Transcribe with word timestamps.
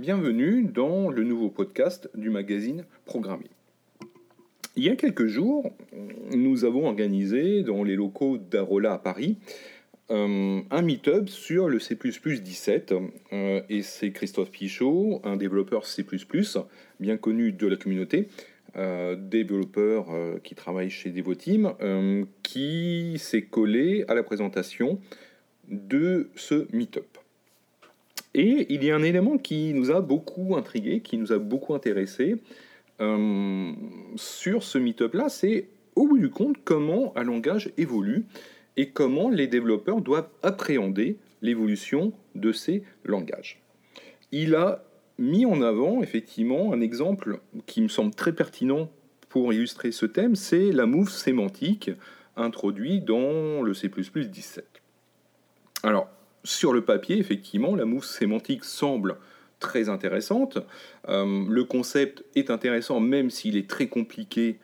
Bienvenue 0.00 0.64
dans 0.64 1.10
le 1.10 1.24
nouveau 1.24 1.50
podcast 1.50 2.08
du 2.14 2.30
magazine 2.30 2.86
Programmé. 3.04 3.44
Il 4.74 4.82
y 4.82 4.88
a 4.88 4.96
quelques 4.96 5.26
jours, 5.26 5.74
nous 6.34 6.64
avons 6.64 6.86
organisé 6.86 7.62
dans 7.62 7.84
les 7.84 7.96
locaux 7.96 8.38
d'Arola 8.38 8.94
à 8.94 8.98
Paris 8.98 9.36
euh, 10.10 10.62
un 10.70 10.80
meet-up 10.80 11.28
sur 11.28 11.68
le 11.68 11.78
C++ 11.78 11.98
17 12.02 12.94
euh, 13.34 13.60
et 13.68 13.82
c'est 13.82 14.10
Christophe 14.10 14.50
Pichot, 14.50 15.20
un 15.22 15.36
développeur 15.36 15.84
C++ 15.84 16.02
bien 16.98 17.18
connu 17.18 17.52
de 17.52 17.66
la 17.66 17.76
communauté, 17.76 18.28
euh, 18.76 19.16
développeur 19.16 20.06
qui 20.42 20.54
travaille 20.54 20.88
chez 20.88 21.10
Devoteam, 21.10 21.74
qui 22.42 23.18
s'est 23.18 23.42
collé 23.42 24.06
à 24.08 24.14
la 24.14 24.22
présentation 24.22 24.98
de 25.68 26.30
ce 26.36 26.74
meet-up. 26.74 27.19
Et 28.34 28.66
il 28.72 28.84
y 28.84 28.90
a 28.90 28.96
un 28.96 29.02
élément 29.02 29.38
qui 29.38 29.72
nous 29.74 29.90
a 29.90 30.00
beaucoup 30.00 30.56
intrigué, 30.56 31.00
qui 31.00 31.18
nous 31.18 31.32
a 31.32 31.38
beaucoup 31.38 31.74
intéressé 31.74 32.36
euh, 33.00 33.72
sur 34.16 34.62
ce 34.62 34.78
meet-up-là, 34.78 35.28
c'est 35.28 35.68
au 35.96 36.06
bout 36.06 36.18
du 36.18 36.30
compte 36.30 36.56
comment 36.64 37.16
un 37.16 37.24
langage 37.24 37.72
évolue 37.76 38.26
et 38.76 38.90
comment 38.90 39.30
les 39.30 39.46
développeurs 39.46 40.00
doivent 40.00 40.28
appréhender 40.42 41.16
l'évolution 41.42 42.12
de 42.34 42.52
ces 42.52 42.82
langages. 43.04 43.60
Il 44.32 44.54
a 44.54 44.84
mis 45.18 45.44
en 45.44 45.60
avant 45.62 46.02
effectivement 46.02 46.72
un 46.72 46.80
exemple 46.80 47.40
qui 47.66 47.82
me 47.82 47.88
semble 47.88 48.14
très 48.14 48.34
pertinent 48.34 48.90
pour 49.28 49.52
illustrer 49.52 49.92
ce 49.92 50.06
thème, 50.06 50.34
c'est 50.34 50.72
la 50.72 50.86
move 50.86 51.10
sémantique 51.10 51.90
introduite 52.36 53.04
dans 53.04 53.62
le 53.62 53.74
C++ 53.74 53.88
17. 53.88 54.64
Alors, 55.82 56.08
sur 56.44 56.72
le 56.72 56.82
papier, 56.84 57.18
effectivement, 57.18 57.74
la 57.74 57.84
mousse 57.84 58.10
sémantique 58.10 58.64
semble 58.64 59.16
très 59.58 59.88
intéressante. 59.88 60.58
Euh, 61.08 61.44
le 61.48 61.64
concept 61.64 62.24
est 62.34 62.50
intéressant, 62.50 62.98
même 63.00 63.30
s'il 63.30 63.56
est 63.56 63.68
très 63.68 63.88
compliqué 63.88 64.58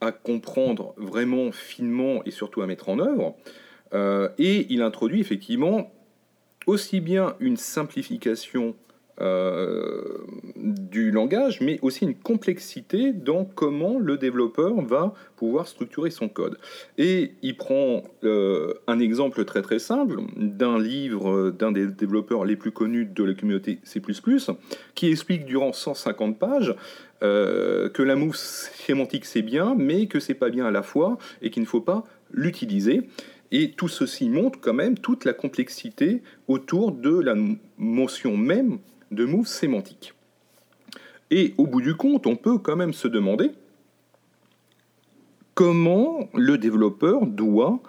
à 0.00 0.12
comprendre 0.12 0.94
vraiment 0.96 1.52
finement 1.52 2.22
et 2.24 2.30
surtout 2.30 2.62
à 2.62 2.66
mettre 2.66 2.88
en 2.88 2.98
œuvre. 2.98 3.36
Euh, 3.92 4.28
et 4.38 4.66
il 4.70 4.82
introduit 4.82 5.20
effectivement 5.20 5.92
aussi 6.66 7.00
bien 7.00 7.34
une 7.40 7.56
simplification 7.56 8.76
euh, 9.20 10.24
du 10.56 11.10
langage, 11.10 11.60
mais 11.60 11.78
aussi 11.82 12.04
une 12.04 12.14
complexité 12.14 13.12
dans 13.12 13.44
comment 13.44 13.98
le 13.98 14.16
développeur 14.16 14.80
va 14.82 15.14
pouvoir 15.36 15.68
structurer 15.68 16.10
son 16.10 16.28
code. 16.28 16.58
Et 16.98 17.32
il 17.42 17.56
prend 17.56 18.02
euh, 18.24 18.74
un 18.86 18.98
exemple 18.98 19.44
très 19.44 19.62
très 19.62 19.78
simple 19.78 20.20
d'un 20.36 20.78
livre 20.78 21.50
d'un 21.50 21.72
des 21.72 21.86
développeurs 21.86 22.44
les 22.44 22.56
plus 22.56 22.72
connus 22.72 23.06
de 23.06 23.24
la 23.24 23.34
communauté 23.34 23.78
C++, 23.84 24.00
qui 24.94 25.10
explique 25.10 25.44
durant 25.44 25.72
150 25.72 26.38
pages 26.38 26.74
euh, 27.22 27.90
que 27.90 28.02
la 28.02 28.16
mousse 28.16 28.70
sémantique 28.86 29.26
c'est 29.26 29.42
bien, 29.42 29.74
mais 29.76 30.06
que 30.06 30.18
c'est 30.18 30.34
pas 30.34 30.48
bien 30.48 30.64
à 30.64 30.70
la 30.70 30.82
fois 30.82 31.18
et 31.42 31.50
qu'il 31.50 31.62
ne 31.62 31.68
faut 31.68 31.82
pas 31.82 32.04
l'utiliser. 32.32 33.02
Et 33.52 33.72
tout 33.72 33.88
ceci 33.88 34.28
montre 34.28 34.60
quand 34.60 34.74
même 34.74 34.96
toute 34.96 35.24
la 35.24 35.32
complexité 35.32 36.22
autour 36.48 36.92
de 36.92 37.18
la 37.18 37.34
motion 37.76 38.36
même 38.36 38.78
de 39.10 39.24
moves 39.24 39.46
sémantiques. 39.46 40.14
Et 41.30 41.54
au 41.58 41.66
bout 41.66 41.80
du 41.80 41.94
compte, 41.94 42.26
on 42.26 42.36
peut 42.36 42.58
quand 42.58 42.76
même 42.76 42.92
se 42.92 43.08
demander 43.08 43.50
comment 45.54 46.28
le 46.34 46.58
développeur 46.58 47.26
doit, 47.26 47.80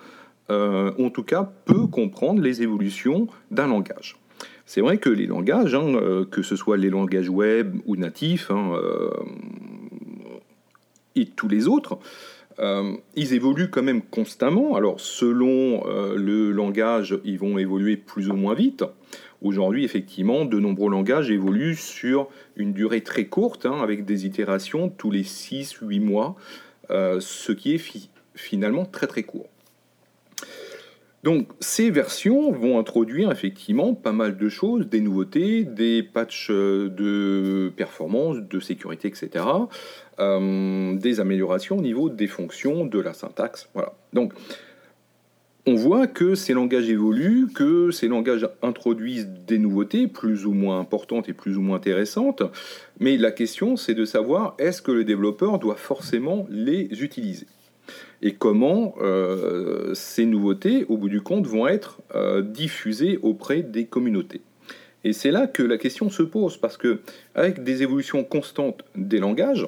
euh, 0.49 0.91
en 0.99 1.09
tout 1.09 1.23
cas 1.23 1.49
peut 1.65 1.87
comprendre 1.87 2.41
les 2.41 2.61
évolutions 2.61 3.27
d'un 3.49 3.67
langage. 3.67 4.17
C'est 4.65 4.81
vrai 4.81 4.97
que 4.97 5.09
les 5.09 5.25
langages, 5.25 5.73
hein, 5.73 5.95
euh, 5.95 6.25
que 6.25 6.41
ce 6.41 6.55
soit 6.55 6.77
les 6.77 6.89
langages 6.89 7.29
web 7.29 7.75
ou 7.85 7.95
natifs, 7.95 8.51
hein, 8.51 8.73
euh, 8.75 9.09
et 11.15 11.25
tous 11.25 11.47
les 11.47 11.67
autres, 11.67 11.97
ils 13.15 13.33
évoluent 13.33 13.71
quand 13.71 13.81
même 13.81 14.03
constamment. 14.03 14.75
Alors 14.75 14.99
selon 14.99 15.83
le 16.15 16.51
langage, 16.51 17.17
ils 17.23 17.39
vont 17.39 17.57
évoluer 17.57 17.97
plus 17.97 18.29
ou 18.29 18.35
moins 18.35 18.53
vite. 18.53 18.83
Aujourd'hui, 19.41 19.83
effectivement, 19.83 20.45
de 20.45 20.59
nombreux 20.59 20.91
langages 20.91 21.31
évoluent 21.31 21.75
sur 21.75 22.27
une 22.55 22.73
durée 22.73 23.01
très 23.01 23.25
courte, 23.25 23.65
hein, 23.65 23.81
avec 23.81 24.05
des 24.05 24.25
itérations 24.25 24.89
tous 24.89 25.09
les 25.09 25.23
6-8 25.23 25.99
mois, 25.99 26.35
euh, 26.91 27.19
ce 27.19 27.51
qui 27.51 27.73
est 27.73 28.09
finalement 28.35 28.85
très 28.85 29.07
très 29.07 29.23
court. 29.23 29.49
Donc 31.23 31.49
ces 31.59 31.91
versions 31.91 32.51
vont 32.51 32.79
introduire 32.79 33.31
effectivement 33.31 33.93
pas 33.93 34.11
mal 34.11 34.37
de 34.37 34.49
choses, 34.49 34.87
des 34.87 35.01
nouveautés, 35.01 35.63
des 35.63 36.01
patchs 36.01 36.49
de 36.49 37.71
performance, 37.75 38.37
de 38.37 38.59
sécurité, 38.59 39.07
etc. 39.07 39.45
Euh, 40.19 40.95
des 40.95 41.19
améliorations 41.19 41.77
au 41.77 41.81
niveau 41.81 42.09
des 42.09 42.27
fonctions, 42.27 42.85
de 42.85 42.99
la 42.99 43.13
syntaxe. 43.13 43.69
Voilà. 43.73 43.93
Donc 44.13 44.33
on 45.65 45.75
voit 45.75 46.07
que 46.07 46.35
ces 46.35 46.53
langages 46.53 46.89
évoluent, 46.89 47.47
que 47.53 47.91
ces 47.91 48.07
langages 48.07 48.47
introduisent 48.61 49.29
des 49.47 49.59
nouveautés 49.59 50.07
plus 50.07 50.45
ou 50.45 50.53
moins 50.53 50.79
importantes 50.79 51.29
et 51.29 51.33
plus 51.33 51.57
ou 51.57 51.61
moins 51.61 51.77
intéressantes, 51.77 52.43
mais 52.99 53.17
la 53.17 53.31
question 53.31 53.77
c'est 53.77 53.93
de 53.93 54.05
savoir 54.05 54.55
est-ce 54.57 54.81
que 54.81 54.91
le 54.91 55.03
développeur 55.03 55.59
doit 55.59 55.75
forcément 55.75 56.47
les 56.49 57.03
utiliser? 57.03 57.47
Et 58.21 58.33
comment 58.33 58.95
euh, 59.01 59.93
ces 59.93 60.25
nouveautés, 60.25 60.85
au 60.89 60.97
bout 60.97 61.09
du 61.09 61.21
compte, 61.21 61.47
vont 61.47 61.67
être 61.67 61.99
euh, 62.15 62.41
diffusées 62.41 63.19
auprès 63.21 63.61
des 63.61 63.85
communautés? 63.85 64.41
Et 65.03 65.13
c'est 65.13 65.31
là 65.31 65.47
que 65.47 65.63
la 65.63 65.77
question 65.77 66.09
se 66.09 66.21
pose, 66.21 66.57
parce 66.57 66.77
que 66.77 66.99
avec 67.33 67.63
des 67.63 67.81
évolutions 67.81 68.23
constantes 68.23 68.83
des 68.95 69.17
langages, 69.17 69.67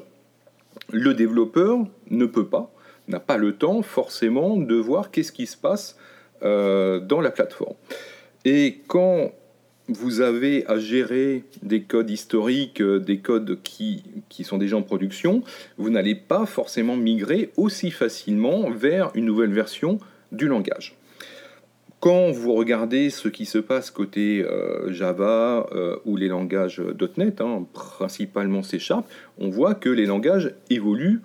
le 0.91 1.13
développeur 1.13 1.79
ne 2.11 2.25
peut 2.25 2.45
pas 2.45 2.71
n'a 3.07 3.19
pas 3.19 3.37
le 3.37 3.53
temps 3.53 3.81
forcément 3.81 4.57
de 4.57 4.75
voir 4.75 5.11
qu'est-ce 5.11 5.31
qui 5.31 5.47
se 5.47 5.57
passe 5.57 5.97
euh, 6.43 6.99
dans 6.99 7.21
la 7.21 7.31
plateforme. 7.31 7.75
Et 8.43 8.81
quand 8.87 9.31
vous 9.87 10.21
avez 10.21 10.65
à 10.67 10.77
gérer 10.77 11.43
des 11.61 11.83
codes 11.83 12.09
historiques, 12.09 12.81
euh, 12.81 12.99
des 12.99 13.19
codes 13.19 13.59
qui, 13.63 14.03
sont 14.43 14.57
déjà 14.57 14.75
en 14.75 14.81
production, 14.81 15.43
vous 15.77 15.89
n'allez 15.89 16.15
pas 16.15 16.45
forcément 16.45 16.97
migrer 16.97 17.51
aussi 17.55 17.91
facilement 17.91 18.69
vers 18.71 19.11
une 19.15 19.25
nouvelle 19.25 19.53
version 19.53 19.99
du 20.33 20.47
langage. 20.47 20.95
Quand 22.01 22.31
vous 22.31 22.53
regardez 22.53 23.09
ce 23.09 23.29
qui 23.29 23.45
se 23.45 23.57
passe 23.57 23.89
côté 23.89 24.43
euh, 24.43 24.91
Java 24.91 25.65
ou 26.03 26.17
les 26.17 26.27
langages 26.27 26.81
.NET, 27.15 27.39
hein, 27.39 27.65
principalement 27.71 28.63
C 28.63 28.79
Sharp, 28.79 29.07
on 29.37 29.49
voit 29.49 29.75
que 29.75 29.87
les 29.87 30.05
langages 30.05 30.53
évoluent 30.69 31.21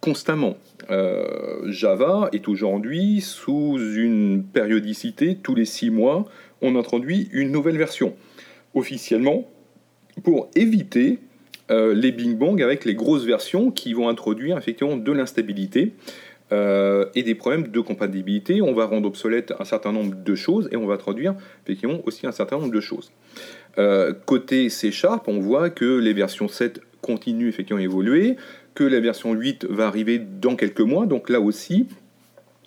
constamment. 0.00 0.56
Euh, 0.90 1.70
Java 1.70 2.30
est 2.32 2.48
aujourd'hui 2.48 3.20
sous 3.20 3.78
une 3.96 4.42
périodicité, 4.42 5.36
tous 5.36 5.54
les 5.54 5.66
six 5.66 5.90
mois, 5.90 6.26
on 6.62 6.76
introduit 6.76 7.28
une 7.32 7.52
nouvelle 7.52 7.76
version, 7.76 8.14
officiellement, 8.74 9.48
pour 10.24 10.50
éviter 10.54 11.18
euh, 11.70 11.94
les 11.94 12.12
bing 12.12 12.36
bang 12.36 12.60
avec 12.62 12.84
les 12.84 12.94
grosses 12.94 13.24
versions 13.24 13.70
qui 13.70 13.92
vont 13.92 14.08
introduire 14.08 14.58
effectivement 14.58 14.96
de 14.96 15.12
l'instabilité 15.12 15.92
euh, 16.52 17.06
et 17.14 17.22
des 17.22 17.34
problèmes 17.34 17.68
de 17.68 17.80
compatibilité. 17.80 18.60
On 18.62 18.72
va 18.72 18.86
rendre 18.86 19.06
obsolète 19.06 19.54
un 19.58 19.64
certain 19.64 19.92
nombre 19.92 20.16
de 20.16 20.34
choses 20.34 20.68
et 20.72 20.76
on 20.76 20.86
va 20.86 20.94
introduire 20.94 21.34
effectivement 21.64 22.00
aussi 22.06 22.26
un 22.26 22.32
certain 22.32 22.58
nombre 22.58 22.72
de 22.72 22.80
choses. 22.80 23.12
côté 24.26 24.68
C 24.68 24.90
Sharp, 24.90 25.28
on 25.28 25.38
voit 25.38 25.70
que 25.70 25.98
les 25.98 26.12
versions 26.12 26.48
7 26.48 26.80
continuent 27.02 27.48
effectivement 27.48 27.80
à 27.80 27.84
évoluer 27.84 28.36
la 28.84 29.00
version 29.00 29.32
8 29.32 29.66
va 29.66 29.86
arriver 29.86 30.18
dans 30.18 30.56
quelques 30.56 30.80
mois. 30.80 31.06
Donc 31.06 31.28
là 31.28 31.40
aussi, 31.40 31.86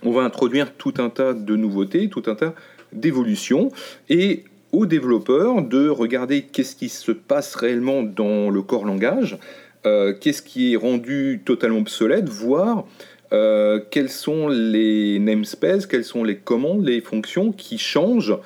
on 0.03 0.11
va 0.11 0.23
introduire 0.23 0.73
tout 0.73 0.93
un 0.97 1.09
tas 1.09 1.33
de 1.33 1.55
nouveautés, 1.55 2.09
tout 2.09 2.23
un 2.27 2.35
tas 2.35 2.53
d'évolutions. 2.91 3.71
Et 4.09 4.43
aux 4.73 4.85
développeurs 4.85 5.61
de 5.61 5.87
regarder 5.87 6.41
qu'est-ce 6.41 6.75
qui 6.75 6.89
se 6.89 7.11
passe 7.11 7.55
réellement 7.55 8.03
dans 8.03 8.49
le 8.49 8.61
corps 8.61 8.85
langage, 8.85 9.37
euh, 9.85 10.13
qu'est-ce 10.19 10.41
qui 10.41 10.73
est 10.73 10.75
rendu 10.75 11.41
totalement 11.45 11.79
obsolète, 11.79 12.27
voire 12.27 12.85
euh, 13.33 13.79
quels 13.91 14.09
sont 14.09 14.47
les 14.47 15.19
namespaces, 15.19 15.85
quelles 15.85 16.03
sont 16.03 16.23
les 16.23 16.37
commandes, 16.37 16.85
les 16.85 17.01
fonctions 17.01 17.51
qui 17.51 17.77
changent 17.77 18.37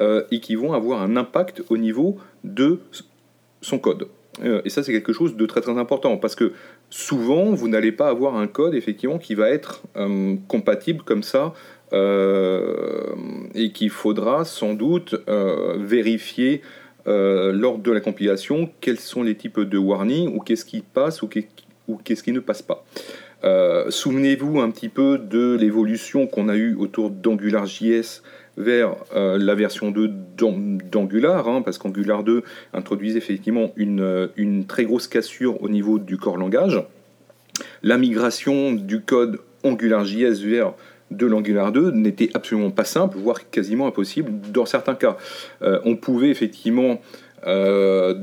euh, 0.00 0.24
et 0.30 0.40
qui 0.40 0.56
vont 0.56 0.72
avoir 0.72 1.02
un 1.02 1.16
impact 1.16 1.62
au 1.68 1.76
niveau 1.76 2.18
de 2.44 2.80
son 3.60 3.78
code. 3.78 4.08
et 4.64 4.70
ça, 4.70 4.82
c'est 4.82 4.92
quelque 4.92 5.12
chose 5.12 5.36
de 5.36 5.46
très 5.46 5.60
très 5.60 5.78
important 5.78 6.16
parce 6.18 6.34
que 6.34 6.52
souvent, 6.90 7.52
vous 7.52 7.68
n'allez 7.68 7.92
pas 7.92 8.08
avoir 8.08 8.36
un 8.36 8.46
code 8.46 8.74
effectivement 8.74 9.18
qui 9.18 9.34
va 9.34 9.50
être 9.50 9.82
euh, 9.96 10.36
compatible 10.48 11.02
comme 11.02 11.22
ça 11.22 11.54
euh, 11.92 13.14
et 13.54 13.72
qu'il 13.72 13.90
faudra 13.90 14.44
sans 14.44 14.74
doute 14.74 15.14
euh, 15.28 15.76
vérifier 15.78 16.62
lors 17.08 17.78
de 17.78 17.92
la 17.92 18.00
compilation 18.00 18.68
quels 18.80 18.98
sont 18.98 19.22
les 19.22 19.36
types 19.36 19.60
de 19.60 19.78
warnings 19.78 20.34
ou 20.34 20.40
qu'est-ce 20.40 20.64
qui 20.64 20.80
passe 20.80 21.22
ou 21.22 21.28
qu'est-ce 21.28 22.22
qui 22.24 22.32
ne 22.32 22.40
passe 22.40 22.62
pas. 22.62 22.84
Souvenez-vous 23.90 24.58
un 24.58 24.72
petit 24.72 24.88
peu 24.88 25.16
de 25.16 25.54
l'évolution 25.54 26.26
qu'on 26.26 26.48
a 26.48 26.56
eue 26.56 26.74
autour 26.74 27.10
d'AngularJS 27.10 28.22
vers 28.56 28.96
euh, 29.14 29.38
la 29.38 29.54
version 29.54 29.90
2 29.90 30.10
d'Angular, 30.38 31.48
hein, 31.48 31.62
parce 31.62 31.78
qu'Angular 31.78 32.24
2 32.24 32.42
introduisait 32.72 33.18
effectivement 33.18 33.72
une, 33.76 34.30
une, 34.36 34.66
très 34.66 34.84
grosse 34.84 35.08
cassure 35.08 35.62
au 35.62 35.68
niveau 35.68 35.98
du 35.98 36.16
corps 36.16 36.36
langage. 36.36 36.82
La 37.82 37.98
migration 37.98 38.72
du 38.72 39.00
code 39.00 39.40
AngularJS 39.64 40.42
vers 40.42 40.74
de 41.10 41.26
l'Angular 41.26 41.72
2 41.72 41.92
n'était 41.92 42.30
absolument 42.34 42.70
pas 42.70 42.84
simple, 42.84 43.18
voire 43.18 43.48
quasiment 43.50 43.86
impossible 43.86 44.32
dans 44.52 44.66
certains 44.66 44.94
cas. 44.94 45.16
Euh, 45.62 45.78
on 45.84 45.96
pouvait 45.96 46.30
effectivement, 46.30 47.00
euh, 47.46 48.14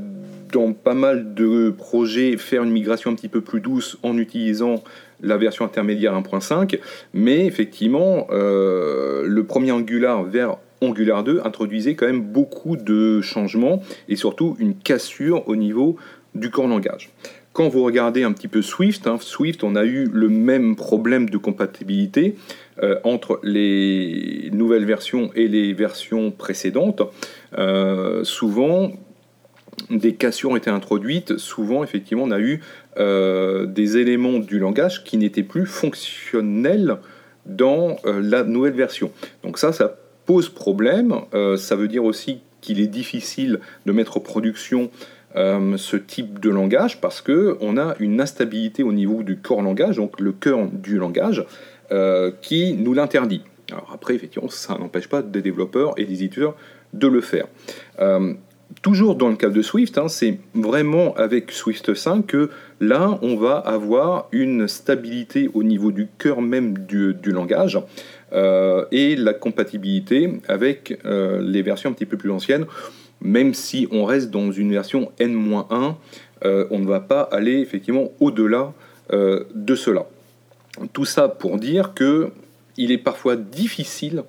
dans 0.53 0.71
pas 0.71 0.93
mal 0.93 1.33
de 1.33 1.71
projets, 1.71 2.37
faire 2.37 2.63
une 2.63 2.71
migration 2.71 3.11
un 3.11 3.15
petit 3.15 3.27
peu 3.27 3.41
plus 3.41 3.59
douce 3.59 3.97
en 4.03 4.17
utilisant 4.17 4.83
la 5.21 5.37
version 5.37 5.65
intermédiaire 5.65 6.13
1.5, 6.13 6.79
mais 7.13 7.45
effectivement, 7.45 8.27
euh, 8.31 9.23
le 9.25 9.43
premier 9.43 9.71
Angular 9.71 10.23
vers 10.23 10.57
Angular 10.81 11.23
2 11.23 11.41
introduisait 11.43 11.95
quand 11.95 12.05
même 12.05 12.21
beaucoup 12.21 12.77
de 12.77 13.21
changements 13.21 13.81
et 14.07 14.15
surtout 14.15 14.55
une 14.59 14.75
cassure 14.75 15.47
au 15.47 15.55
niveau 15.55 15.97
du 16.35 16.49
corps 16.49 16.67
langage. 16.67 17.09
Quand 17.53 17.69
vous 17.69 17.83
regardez 17.83 18.23
un 18.23 18.31
petit 18.31 18.47
peu 18.47 18.63
Swift, 18.63 19.05
hein, 19.05 19.17
Swift, 19.19 19.63
on 19.63 19.75
a 19.75 19.85
eu 19.85 20.09
le 20.11 20.27
même 20.27 20.75
problème 20.75 21.29
de 21.29 21.37
compatibilité 21.37 22.35
euh, 22.81 22.99
entre 23.03 23.39
les 23.43 24.49
nouvelles 24.51 24.85
versions 24.85 25.29
et 25.35 25.47
les 25.47 25.73
versions 25.73 26.31
précédentes. 26.31 27.03
Euh, 27.59 28.23
souvent, 28.23 28.91
des 29.89 30.13
cassures 30.15 30.51
ont 30.51 30.55
été 30.55 30.69
introduites. 30.69 31.37
Souvent, 31.37 31.83
effectivement, 31.83 32.23
on 32.23 32.31
a 32.31 32.39
eu 32.39 32.61
euh, 32.97 33.65
des 33.65 33.97
éléments 33.97 34.39
du 34.39 34.59
langage 34.59 35.03
qui 35.03 35.17
n'étaient 35.17 35.43
plus 35.43 35.65
fonctionnels 35.65 36.97
dans 37.45 37.97
la 38.05 38.43
nouvelle 38.43 38.73
version. 38.73 39.11
Donc 39.43 39.57
ça, 39.57 39.73
ça 39.73 39.97
pose 40.25 40.47
problème. 40.47 41.13
ça 41.57 41.75
veut 41.75 41.89
dire 41.89 42.05
aussi 42.05 42.39
qu'il 42.61 42.79
est 42.79 42.87
difficile 42.87 43.59
de 43.85 43.91
mettre 43.91 44.15
en 44.15 44.21
production 44.21 44.89
euh, 45.35 45.77
ce 45.77 45.97
type 45.97 46.39
de 46.39 46.51
langage 46.51 47.01
parce 47.01 47.21
que 47.21 47.57
on 47.59 47.75
a 47.75 47.95
une 47.99 48.21
instabilité 48.21 48.83
au 48.83 48.93
niveau 48.93 49.23
du 49.23 49.37
corps 49.37 49.63
langage, 49.63 49.95
donc 49.95 50.19
le 50.19 50.31
cœur 50.31 50.67
du 50.67 50.97
langage, 50.97 51.43
euh, 51.91 52.31
qui 52.41 52.73
nous 52.73 52.93
l'interdit. 52.93 53.41
Alors 53.71 53.91
après, 53.93 54.13
effectivement, 54.13 54.49
ça 54.49 54.77
n'empêche 54.77 55.07
pas 55.07 55.23
des 55.23 55.41
développeurs 55.41 55.93
et 55.97 56.05
des 56.05 56.23
éditeurs 56.23 56.55
de 56.93 57.07
le 57.07 57.21
faire. 57.21 57.47
Euh, 58.71 58.73
toujours 58.81 59.15
dans 59.15 59.29
le 59.29 59.35
cas 59.35 59.49
de 59.49 59.61
Swift, 59.61 59.97
hein, 59.97 60.07
c'est 60.07 60.39
vraiment 60.53 61.13
avec 61.15 61.51
Swift 61.51 61.93
5 61.93 62.25
que 62.25 62.49
là, 62.79 63.19
on 63.21 63.35
va 63.35 63.57
avoir 63.57 64.27
une 64.31 64.67
stabilité 64.67 65.49
au 65.53 65.63
niveau 65.63 65.91
du 65.91 66.07
cœur 66.17 66.41
même 66.41 66.77
du, 66.79 67.13
langage 67.25 67.79
et 68.91 69.15
la 69.15 69.33
compatibilité 69.33 70.41
avec 70.47 70.99
les 71.03 71.61
versions 71.61 71.91
un 71.91 71.93
petit 71.93 72.07
peu 72.07 72.17
plus 72.17 72.31
anciennes 72.31 72.65
même 73.23 73.53
si 73.53 73.87
on 73.91 74.05
reste 74.05 74.29
dans 74.29 74.51
une 74.51 74.71
version 74.71 75.11
N-1, 75.17 75.95
euh, 76.45 76.67
on 76.69 76.79
ne 76.79 76.85
va 76.85 76.99
pas 76.99 77.21
aller 77.21 77.59
effectivement 77.59 78.11
au-delà 78.19 78.73
euh, 79.11 79.45
de 79.55 79.75
cela. 79.75 80.05
Tout 80.91 81.05
ça 81.05 81.29
pour 81.29 81.57
dire 81.57 81.93
que 81.93 82.29
il 82.75 82.91
est 82.91 82.97
parfois 82.97 83.35
difficile 83.35 84.23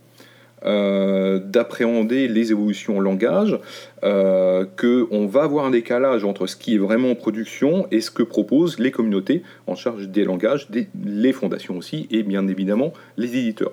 euh, 0.64 1.38
d'appréhender 1.38 2.28
les 2.28 2.50
évolutions 2.50 2.98
en 2.98 3.00
langage, 3.00 3.58
qu'on 4.02 5.26
va 5.26 5.42
avoir 5.42 5.64
un 5.64 5.70
décalage 5.70 6.24
entre 6.24 6.46
ce 6.46 6.56
qui 6.56 6.74
est 6.74 6.78
vraiment 6.78 7.10
en 7.12 7.14
production 7.14 7.86
et 7.90 8.00
ce 8.00 8.10
que 8.10 8.22
proposent 8.22 8.78
les 8.78 8.90
communautés 8.90 9.42
en 9.66 9.74
charge 9.74 10.08
des 10.08 10.24
langages, 10.24 10.68
les 11.04 11.32
fondations 11.32 11.78
aussi, 11.78 12.06
et 12.10 12.22
bien 12.22 12.46
évidemment 12.46 12.92
les 13.16 13.36
éditeurs. 13.38 13.72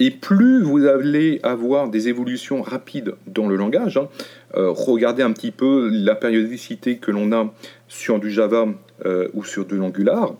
Et 0.00 0.10
plus 0.10 0.62
vous 0.62 0.86
allez 0.86 1.40
avoir 1.42 1.90
des 1.90 2.08
évolutions 2.08 2.62
rapides 2.62 3.14
dans 3.26 3.46
le 3.46 3.54
langage, 3.54 3.98
hein, 3.98 4.08
euh, 4.56 4.70
regardez 4.70 5.22
un 5.22 5.32
petit 5.32 5.50
peu 5.50 5.90
la 5.92 6.14
périodicité 6.14 6.96
que 6.96 7.10
l'on 7.10 7.32
a 7.32 7.52
sur 7.86 8.18
du 8.18 8.30
Java 8.30 8.66
euh, 9.04 9.28
ou 9.34 9.44
sur 9.44 9.66
de 9.66 9.76
l'Angular, 9.76 10.34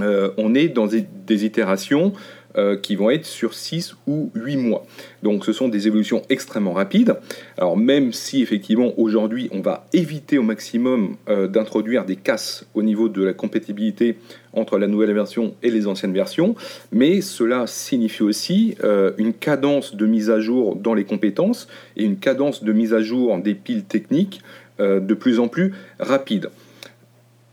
euh, 0.00 0.30
on 0.38 0.56
est 0.56 0.68
dans 0.68 0.88
des 0.88 1.44
itérations 1.44 2.12
euh, 2.56 2.76
qui 2.76 2.96
vont 2.96 3.10
être 3.10 3.26
sur 3.26 3.54
6 3.54 3.94
ou 4.08 4.32
8 4.34 4.56
mois. 4.56 4.84
Donc 5.22 5.44
ce 5.44 5.52
sont 5.52 5.68
des 5.68 5.86
évolutions 5.86 6.22
extrêmement 6.30 6.72
rapides. 6.72 7.14
Alors 7.56 7.76
même 7.76 8.12
si 8.12 8.42
effectivement 8.42 8.92
aujourd'hui 8.98 9.48
on 9.52 9.60
va 9.60 9.86
éviter 9.92 10.36
au 10.36 10.42
maximum 10.42 11.16
euh, 11.28 11.46
d'introduire 11.46 12.04
des 12.04 12.16
casses 12.16 12.66
au 12.74 12.82
niveau 12.82 13.08
de 13.08 13.22
la 13.22 13.34
compatibilité 13.34 14.16
entre 14.52 14.78
la 14.78 14.88
nouvelle 14.88 15.12
version 15.12 15.54
et 15.62 15.70
les 15.70 15.86
anciennes 15.86 16.12
versions, 16.12 16.56
mais 16.90 17.20
cela 17.20 17.68
signifie 17.68 18.24
aussi 18.24 18.74
euh, 18.82 19.12
une 19.16 19.32
cadence 19.32 19.94
de 19.94 20.06
mise 20.06 20.28
à 20.28 20.40
jour 20.40 20.74
dans 20.74 20.94
les 20.94 21.04
compétences 21.04 21.68
et 21.96 22.02
une 22.02 22.16
cadence 22.16 22.64
de 22.64 22.72
mise 22.72 22.94
à 22.94 23.00
jour 23.00 23.38
des 23.38 23.54
piles 23.54 23.84
techniques 23.84 24.42
de 24.78 25.12
plus 25.12 25.40
en 25.40 25.46
plus 25.46 25.74
rapide. 25.98 26.48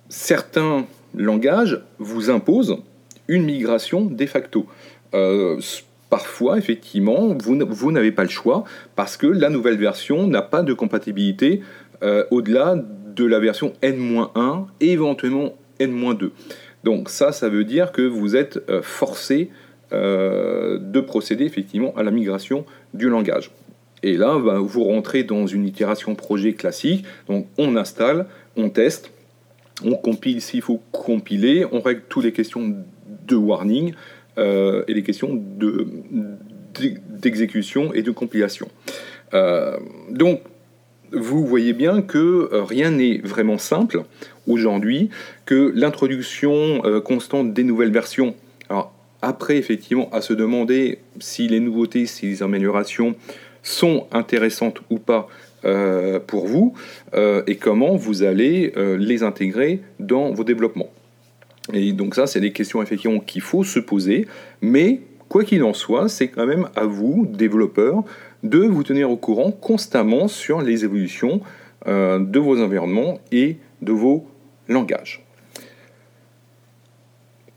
Certains 0.07 0.85
langages 1.13 1.81
vous 1.99 2.29
imposent 2.29 2.77
une 3.27 3.43
migration 3.43 4.05
de 4.05 4.25
facto. 4.25 4.65
Euh, 5.13 5.59
parfois, 6.09 6.57
effectivement, 6.57 7.35
vous, 7.39 7.91
n'avez 7.91 8.11
pas 8.11 8.23
le 8.23 8.29
choix 8.29 8.63
parce 8.95 9.17
que 9.17 9.27
la 9.27 9.49
nouvelle 9.49 9.77
version 9.77 10.27
n'a 10.27 10.41
pas 10.41 10.63
de 10.63 10.73
compatibilité 10.73 11.61
euh, 12.03 12.23
au-delà 12.31 12.75
de 12.75 13.25
la 13.25 13.39
version 13.39 13.73
N-1 13.81 14.65
et 14.79 14.91
éventuellement 14.91 15.53
N-2. 15.79 16.31
Donc 16.83 17.09
ça, 17.09 17.31
ça 17.31 17.49
veut 17.49 17.63
dire 17.63 17.91
que 17.91 18.01
vous 18.01 18.35
êtes 18.35 18.59
euh, 18.69 18.81
forcé 18.81 19.49
de 19.89 20.99
procéder 20.99 21.45
effectivement 21.45 21.93
à 21.95 22.03
la 22.03 22.11
migration 22.11 22.65
du 22.93 23.07
langage. 23.07 23.51
Et 24.03 24.17
là, 24.17 24.37
ben, 24.37 24.59
vous 24.59 24.83
rentrez 24.83 25.23
dans 25.23 25.47
une 25.47 25.65
itération 25.65 26.13
projet 26.13 26.51
classique. 26.51 27.05
Donc 27.29 27.47
on 27.57 27.77
installe, 27.77 28.25
on 28.57 28.69
teste, 28.69 29.11
on 29.83 29.95
compile 29.95 30.41
s'il 30.41 30.61
faut 30.61 30.81
compiler, 30.91 31.65
on 31.71 31.79
règle 31.79 32.01
toutes 32.09 32.25
les 32.25 32.33
questions 32.33 32.75
de 33.27 33.35
warning 33.35 33.93
euh, 34.37 34.83
et 34.87 34.93
les 34.93 35.03
questions 35.03 35.41
d'exécution 37.09 37.91
et 37.93 38.03
de 38.03 38.11
compilation. 38.11 38.67
Euh, 39.33 39.77
donc, 40.11 40.41
vous 41.11 41.45
voyez 41.45 41.73
bien 41.73 42.01
que 42.01 42.49
euh, 42.51 42.63
rien 42.63 42.91
n'est 42.91 43.17
vraiment 43.17 43.57
simple 43.57 44.03
aujourd'hui, 44.45 45.09
que 45.45 45.71
l'introduction 45.75 46.81
constante 47.03 47.53
des 47.53 47.63
nouvelles 47.63 47.91
versions, 47.91 48.35
alors 48.69 48.93
après 49.21 49.57
effectivement 49.57 50.09
à 50.11 50.21
se 50.21 50.33
demander 50.33 50.99
si 51.19 51.47
les 51.47 51.59
nouveautés, 51.59 52.05
si 52.05 52.27
les 52.27 52.43
améliorations 52.43 53.15
sont 53.63 54.07
intéressantes 54.11 54.81
ou 54.89 54.99
pas 54.99 55.27
pour 56.27 56.45
vous, 56.45 56.75
et 57.13 57.55
comment 57.55 57.97
vous 57.97 58.23
allez 58.23 58.71
les 58.97 59.23
intégrer 59.23 59.81
dans 59.99 60.31
vos 60.31 60.45
développements. 60.45 60.91
Et 61.73 61.91
donc 61.91 62.15
ça, 62.15 62.27
c'est 62.27 62.39
des 62.39 62.51
questions 62.51 62.81
effectivement 62.81 63.19
qu'il 63.19 63.41
faut 63.41 63.63
se 63.63 63.79
poser, 63.79 64.27
mais 64.61 65.01
quoi 65.29 65.43
qu'il 65.43 65.63
en 65.63 65.73
soit, 65.73 66.09
c'est 66.09 66.29
quand 66.29 66.45
même 66.45 66.69
à 66.75 66.85
vous, 66.85 67.27
développeurs, 67.29 68.03
de 68.43 68.59
vous 68.59 68.83
tenir 68.83 69.11
au 69.11 69.17
courant 69.17 69.51
constamment 69.51 70.27
sur 70.27 70.61
les 70.61 70.85
évolutions 70.85 71.41
euh, 71.87 72.19
de 72.19 72.39
vos 72.39 72.61
environnements 72.61 73.19
et 73.31 73.57
de 73.81 73.91
vos 73.91 74.25
langages. 74.67 75.26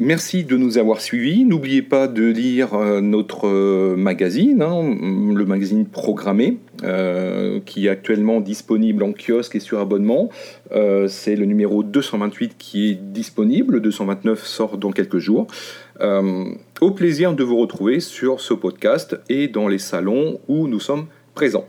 Merci 0.03 0.45
de 0.45 0.57
nous 0.57 0.79
avoir 0.79 1.03
suivis. 1.03 1.45
N'oubliez 1.45 1.83
pas 1.83 2.09
de 2.09 2.25
lire 2.25 2.73
euh, 2.73 3.03
notre 3.03 3.47
euh, 3.47 3.97
magazine, 3.97 4.63
hein, 4.63 4.97
le 5.03 5.45
magazine 5.45 5.85
programmé, 5.85 6.57
euh, 6.85 7.61
qui 7.67 7.85
est 7.85 7.91
actuellement 7.91 8.41
disponible 8.41 9.03
en 9.03 9.13
kiosque 9.13 9.57
et 9.57 9.61
sur 9.61 9.79
abonnement. 9.79 10.31
C'est 11.07 11.37
le 11.37 11.45
numéro 11.45 11.83
228 11.83 12.57
qui 12.57 12.93
est 12.93 12.95
disponible. 12.95 13.75
Le 13.75 13.81
229 13.81 14.47
sort 14.47 14.79
dans 14.79 14.91
quelques 14.91 15.19
jours. 15.19 15.49
au 16.01 16.91
plaisir 16.93 17.35
de 17.35 17.45
vous 17.45 17.59
retrouver 17.59 18.01
sur 18.01 18.41
ce 18.41 18.55
podcast 18.55 19.21
et 19.29 19.49
dans 19.49 19.69
les 19.69 19.79
salons 19.79 20.41
où 20.49 20.67
nous 20.67 20.81
sommes 20.81 21.09
présents. 21.35 21.67